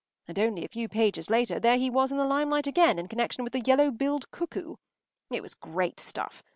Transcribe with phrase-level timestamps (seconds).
[0.27, 3.43] And only a few pages later there he was in the limelight again in connection
[3.43, 4.77] with the yellow billed cuckoo.
[5.29, 6.43] It was great stuff.